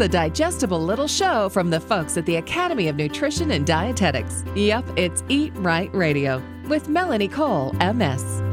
[0.00, 4.44] It's a digestible little show from the folks at the Academy of Nutrition and Dietetics.
[4.54, 8.49] Yep, it's Eat Right Radio with Melanie Cole, MS.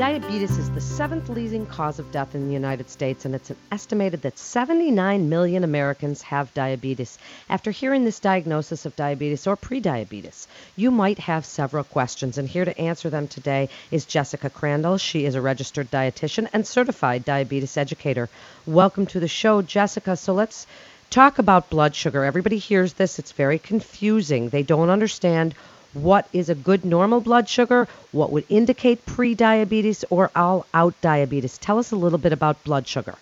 [0.00, 4.22] Diabetes is the seventh leading cause of death in the United States, and it's estimated
[4.22, 7.18] that 79 million Americans have diabetes.
[7.50, 12.64] After hearing this diagnosis of diabetes or prediabetes, you might have several questions, and here
[12.64, 14.96] to answer them today is Jessica Crandall.
[14.96, 18.30] She is a registered dietitian and certified diabetes educator.
[18.64, 20.16] Welcome to the show, Jessica.
[20.16, 20.66] So let's
[21.10, 22.24] talk about blood sugar.
[22.24, 24.48] Everybody hears this, it's very confusing.
[24.48, 25.54] They don't understand
[25.92, 31.58] what is a good normal blood sugar, what would indicate pre-diabetes or all out diabetes.
[31.58, 33.14] Tell us a little bit about blood sugar.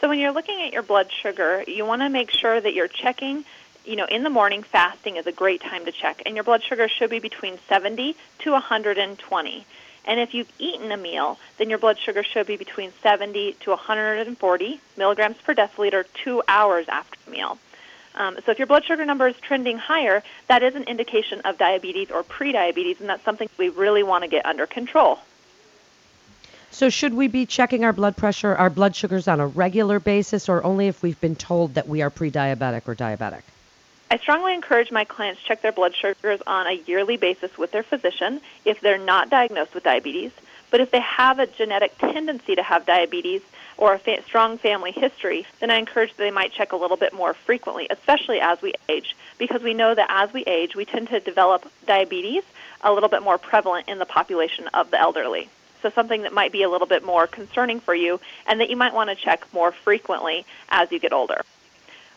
[0.00, 2.88] So when you're looking at your blood sugar, you want to make sure that you're
[2.88, 3.44] checking,
[3.84, 6.62] you know, in the morning fasting is a great time to check and your blood
[6.62, 9.66] sugar should be between 70 to 120.
[10.08, 13.70] And if you've eaten a meal, then your blood sugar should be between 70 to
[13.70, 17.58] 140 milligrams per deciliter 2 hours after the meal.
[18.16, 21.58] Um, so if your blood sugar number is trending higher, that is an indication of
[21.58, 25.18] diabetes or prediabetes, and that's something we really want to get under control.
[26.70, 30.48] So should we be checking our blood pressure, our blood sugars on a regular basis,
[30.48, 33.42] or only if we've been told that we are pre-diabetic or diabetic?
[34.10, 37.72] I strongly encourage my clients to check their blood sugars on a yearly basis with
[37.72, 40.30] their physician if they're not diagnosed with diabetes.
[40.70, 43.42] But if they have a genetic tendency to have diabetes,
[43.78, 46.96] or a fa- strong family history, then I encourage that they might check a little
[46.96, 50.84] bit more frequently, especially as we age, because we know that as we age, we
[50.84, 52.42] tend to develop diabetes
[52.82, 55.48] a little bit more prevalent in the population of the elderly.
[55.82, 58.76] So something that might be a little bit more concerning for you and that you
[58.76, 61.42] might want to check more frequently as you get older.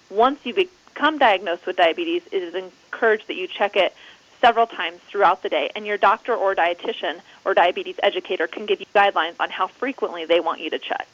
[0.09, 3.93] Once you become diagnosed with diabetes, it is encouraged that you check it
[4.41, 8.79] several times throughout the day, and your doctor or dietitian or diabetes educator can give
[8.79, 11.07] you guidelines on how frequently they want you to check.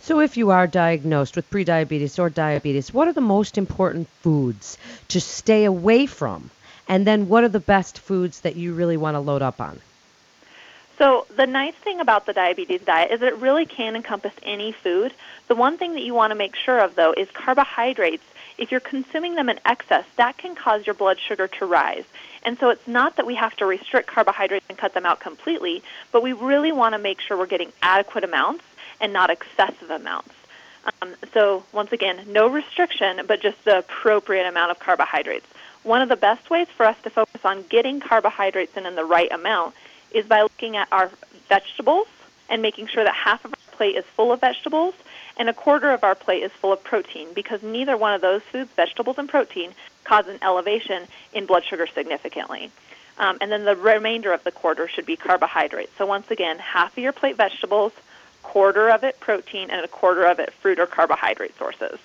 [0.00, 4.78] So, if you are diagnosed with prediabetes or diabetes, what are the most important foods
[5.08, 6.50] to stay away from?
[6.88, 9.80] And then, what are the best foods that you really want to load up on?
[10.98, 14.72] So, the nice thing about the diabetes diet is that it really can encompass any
[14.72, 15.12] food.
[15.48, 18.24] The one thing that you want to make sure of, though, is carbohydrates.
[18.58, 22.04] If you're consuming them in excess, that can cause your blood sugar to rise.
[22.42, 25.82] And so it's not that we have to restrict carbohydrates and cut them out completely,
[26.12, 28.64] but we really want to make sure we're getting adequate amounts
[29.00, 30.34] and not excessive amounts.
[31.02, 35.46] Um, so once again, no restriction, but just the appropriate amount of carbohydrates.
[35.82, 39.04] One of the best ways for us to focus on getting carbohydrates in in the
[39.04, 39.74] right amount
[40.12, 41.10] is by looking at our
[41.48, 42.06] vegetables
[42.48, 44.94] and making sure that half of plate is full of vegetables
[45.36, 48.42] and a quarter of our plate is full of protein because neither one of those
[48.42, 49.72] foods, vegetables and protein,
[50.04, 52.70] cause an elevation in blood sugar significantly.
[53.18, 55.92] Um, and then the remainder of the quarter should be carbohydrates.
[55.96, 57.92] So once again, half of your plate vegetables,
[58.42, 61.98] quarter of it protein, and a quarter of it fruit or carbohydrate sources.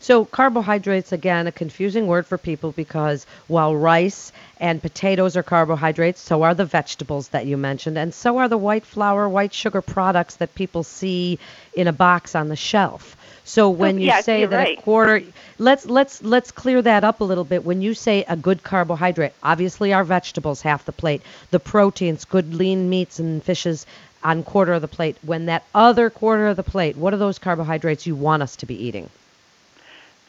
[0.00, 6.20] So, carbohydrates, again, a confusing word for people because while rice and potatoes are carbohydrates,
[6.20, 9.82] so are the vegetables that you mentioned, and so are the white flour, white sugar
[9.82, 11.38] products that people see
[11.74, 13.16] in a box on the shelf.
[13.42, 14.78] So when oh, you yeah, say that right.
[14.78, 15.22] a quarter,
[15.58, 17.64] let's let's let's clear that up a little bit.
[17.64, 22.54] When you say a good carbohydrate, obviously our vegetables half the plate, the proteins, good
[22.54, 23.86] lean meats and fishes
[24.22, 25.16] on quarter of the plate.
[25.22, 28.66] When that other quarter of the plate, what are those carbohydrates you want us to
[28.66, 29.08] be eating?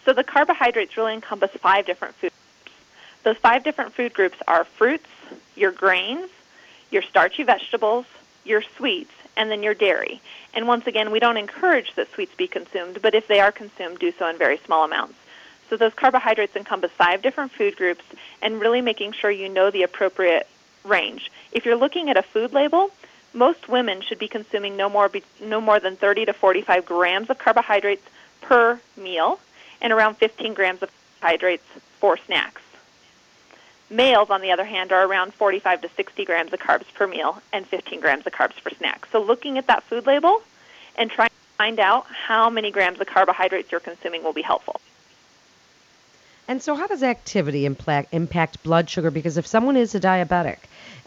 [0.06, 2.78] So the carbohydrates really encompass five different food groups.
[3.24, 5.10] Those five different food groups are fruits,
[5.56, 6.30] your grains,
[6.92, 8.06] your starchy vegetables,
[8.46, 10.22] your sweets, and then your dairy.
[10.54, 14.00] And once again, we don't encourage that sweets be consumed, but if they are consumed,
[14.00, 15.16] do so in very small amounts.
[15.70, 18.04] So those carbohydrates encompass five different food groups
[18.42, 20.48] and really making sure you know the appropriate
[20.84, 21.32] range.
[21.52, 22.90] If you're looking at a food label,
[23.34, 27.38] most women should be consuming no more no more than 30 to 45 grams of
[27.38, 28.04] carbohydrates
[28.42, 29.40] per meal
[29.82, 31.66] and around 15 grams of carbohydrates
[32.00, 32.62] for snacks.
[33.90, 37.42] Males, on the other hand, are around 45 to 60 grams of carbs per meal
[37.52, 39.10] and 15 grams of carbs for snacks.
[39.12, 40.42] So looking at that food label
[40.96, 44.80] and trying to find out how many grams of carbohydrates you're consuming will be helpful.
[46.50, 49.12] And so, how does activity impact, blood sugar?
[49.12, 50.58] Because if someone is a diabetic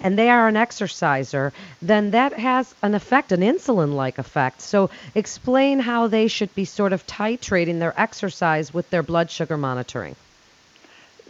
[0.00, 1.52] and they are an exerciser,
[1.82, 4.60] then that has an effect, an insulin like effect.
[4.60, 9.56] So, explain how they should be sort of titrating their exercise with their blood sugar
[9.56, 10.14] monitoring.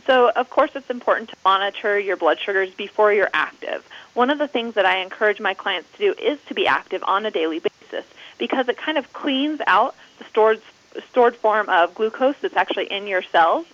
[0.06, 3.82] So, of course, it's important to monitor your blood sugars before you're active.
[4.12, 7.02] One of the things that I encourage my clients to do is to be active
[7.06, 8.04] on a daily basis
[8.36, 10.60] because it kind of cleans out the stored
[11.08, 13.64] stored form of glucose that's actually in your cells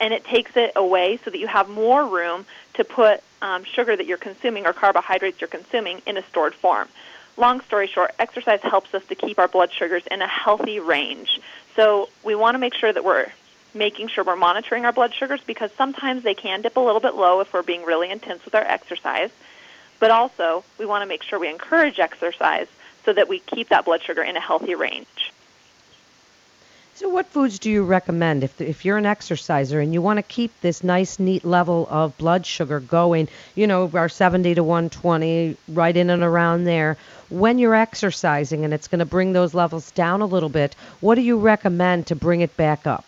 [0.00, 2.44] and it takes it away so that you have more room
[2.74, 6.88] to put um, sugar that you're consuming or carbohydrates you're consuming in a stored form.
[7.36, 11.40] long story short, exercise helps us to keep our blood sugars in a healthy range.
[11.74, 13.30] So we want to make sure that we're
[13.74, 17.14] making sure we're monitoring our blood sugars because sometimes they can dip a little bit
[17.14, 19.30] low if we're being really intense with our exercise.
[20.00, 22.68] But also, we want to make sure we encourage exercise
[23.04, 25.25] so that we keep that blood sugar in a healthy range.
[26.96, 30.22] So, what foods do you recommend if, if you're an exerciser and you want to
[30.22, 33.28] keep this nice, neat level of blood sugar going?
[33.54, 36.96] You know, our 70 to 120, right in and around there.
[37.28, 41.16] When you're exercising and it's going to bring those levels down a little bit, what
[41.16, 43.04] do you recommend to bring it back up?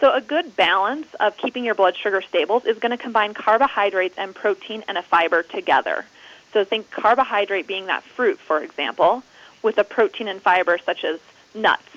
[0.00, 4.18] So, a good balance of keeping your blood sugar stable is going to combine carbohydrates
[4.18, 6.04] and protein and a fiber together.
[6.52, 9.22] So, think carbohydrate being that fruit, for example,
[9.62, 11.20] with a protein and fiber such as
[11.54, 11.91] nuts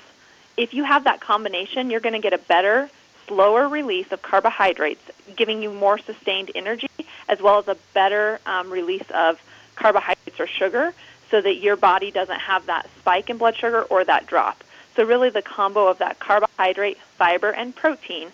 [0.58, 2.90] if you have that combination, you're going to get a better,
[3.28, 5.02] slower release of carbohydrates,
[5.36, 6.90] giving you more sustained energy,
[7.28, 9.42] as well as a better um, release of
[9.76, 10.94] carbohydrates or sugar,
[11.30, 14.64] so that your body doesn't have that spike in blood sugar or that drop.
[14.96, 18.32] So, really, the combo of that carbohydrate, fiber, and protein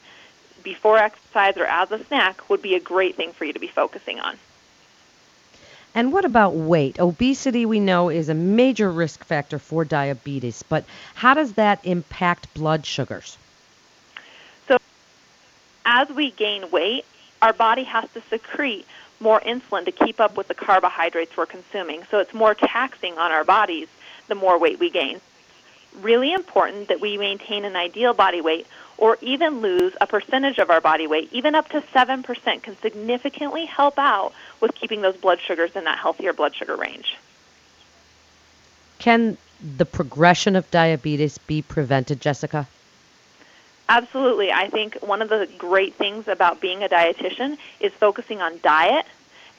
[0.63, 3.67] before exercise or as a snack would be a great thing for you to be
[3.67, 4.37] focusing on.
[5.93, 6.99] And what about weight?
[6.99, 10.85] Obesity, we know, is a major risk factor for diabetes, but
[11.15, 13.37] how does that impact blood sugars?
[14.67, 14.77] So,
[15.85, 17.05] as we gain weight,
[17.41, 18.85] our body has to secrete
[19.19, 22.03] more insulin to keep up with the carbohydrates we're consuming.
[22.09, 23.89] So, it's more taxing on our bodies
[24.27, 25.19] the more weight we gain.
[25.99, 28.67] Really important that we maintain an ideal body weight
[28.97, 33.65] or even lose a percentage of our body weight, even up to 7%, can significantly
[33.65, 37.17] help out with keeping those blood sugars in that healthier blood sugar range.
[38.99, 39.37] Can
[39.77, 42.67] the progression of diabetes be prevented, Jessica?
[43.89, 44.51] Absolutely.
[44.51, 49.05] I think one of the great things about being a dietitian is focusing on diet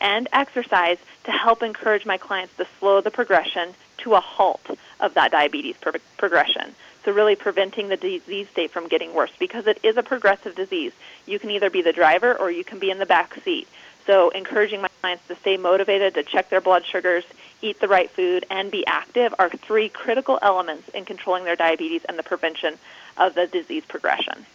[0.01, 4.67] and exercise to help encourage my clients to slow the progression to a halt
[5.03, 6.75] of that diabetes pro- progression.
[7.05, 10.93] So really preventing the disease state from getting worse because it is a progressive disease.
[11.27, 13.69] You can either be the driver or you can be in the back seat.
[14.07, 17.25] So encouraging my clients to stay motivated, to check their blood sugars,
[17.61, 22.05] eat the right food, and be active are three critical elements in controlling their diabetes
[22.05, 22.79] and the prevention
[23.17, 24.47] of the disease progression.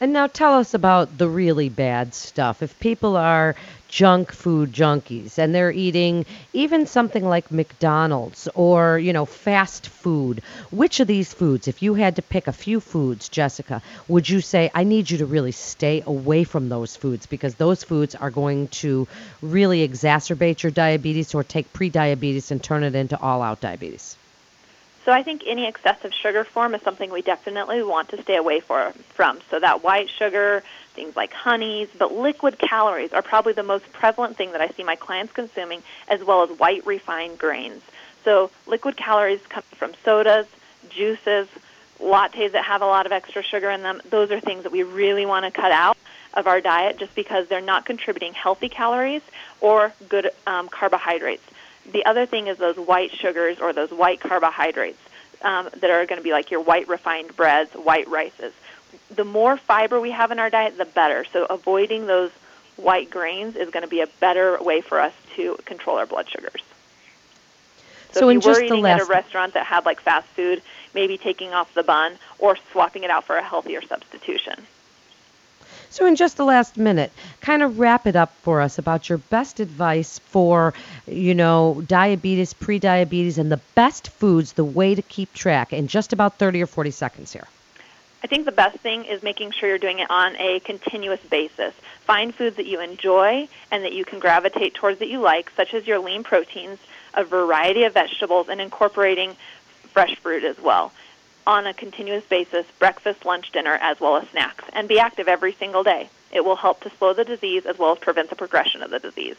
[0.00, 2.62] And now tell us about the really bad stuff.
[2.62, 3.56] If people are
[3.88, 10.42] junk food junkies and they're eating even something like McDonald's or, you know, fast food,
[10.70, 14.40] which of these foods, if you had to pick a few foods, Jessica, would you
[14.40, 18.30] say, I need you to really stay away from those foods because those foods are
[18.30, 19.08] going to
[19.40, 24.18] really exacerbate your diabetes or take prediabetes and turn it into all out diabetes?
[25.04, 28.60] So I think any excessive sugar form is something we definitely want to stay away
[28.60, 29.40] for, from.
[29.50, 30.62] So that white sugar,
[30.94, 34.82] things like honeys, but liquid calories are probably the most prevalent thing that I see
[34.82, 37.82] my clients consuming, as well as white refined grains.
[38.24, 40.46] So liquid calories come from sodas,
[40.88, 41.48] juices,
[42.00, 44.00] lattes that have a lot of extra sugar in them.
[44.08, 45.98] Those are things that we really want to cut out
[46.32, 49.22] of our diet just because they're not contributing healthy calories
[49.60, 51.44] or good um, carbohydrates.
[51.92, 54.98] The other thing is those white sugars or those white carbohydrates
[55.42, 58.52] um, that are going to be like your white refined breads, white rices.
[59.10, 61.24] The more fiber we have in our diet, the better.
[61.32, 62.30] So avoiding those
[62.76, 66.28] white grains is going to be a better way for us to control our blood
[66.28, 66.62] sugars.
[68.12, 69.02] So, so if you were eating last...
[69.02, 70.62] at a restaurant that had like fast food,
[70.94, 74.66] maybe taking off the bun or swapping it out for a healthier substitution.
[75.94, 79.18] So, in just the last minute, kind of wrap it up for us about your
[79.18, 80.74] best advice for,
[81.06, 86.12] you know, diabetes, pre-diabetes, and the best foods, the way to keep track in just
[86.12, 87.46] about 30 or 40 seconds here.
[88.24, 91.72] I think the best thing is making sure you're doing it on a continuous basis.
[92.00, 95.74] Find foods that you enjoy and that you can gravitate towards that you like, such
[95.74, 96.80] as your lean proteins,
[97.14, 99.36] a variety of vegetables, and incorporating
[99.92, 100.90] fresh fruit as well
[101.46, 105.52] on a continuous basis, breakfast, lunch, dinner, as well as snacks, and be active every
[105.52, 106.08] single day.
[106.32, 108.98] It will help to slow the disease as well as prevent the progression of the
[108.98, 109.36] disease.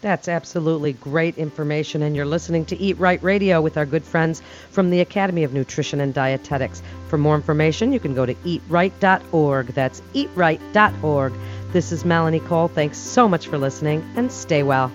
[0.00, 4.42] That's absolutely great information, and you're listening to Eat Right Radio with our good friends
[4.70, 6.82] from the Academy of Nutrition and Dietetics.
[7.08, 9.66] For more information, you can go to eatright.org.
[9.68, 11.32] That's eatright.org.
[11.72, 12.68] This is Melanie Cole.
[12.68, 14.92] Thanks so much for listening, and stay well.